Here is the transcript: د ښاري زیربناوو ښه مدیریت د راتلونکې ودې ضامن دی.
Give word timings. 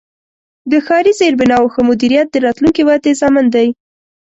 د 0.71 0.73
ښاري 0.85 1.13
زیربناوو 1.19 1.71
ښه 1.73 1.81
مدیریت 1.89 2.27
د 2.31 2.35
راتلونکې 2.45 2.81
ودې 2.87 3.11
ضامن 3.21 3.45
دی. 3.55 3.67